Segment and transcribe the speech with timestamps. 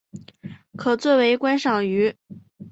[0.75, 2.17] 可做为观赏鱼。